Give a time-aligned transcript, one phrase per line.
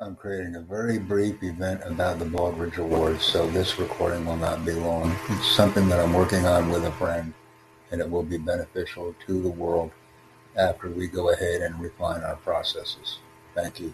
[0.00, 4.64] I'm creating a very brief event about the Baldrige Awards, so this recording will not
[4.64, 5.12] be long.
[5.28, 7.34] It's something that I'm working on with a friend,
[7.90, 9.90] and it will be beneficial to the world
[10.56, 13.18] after we go ahead and refine our processes.
[13.56, 13.92] Thank you.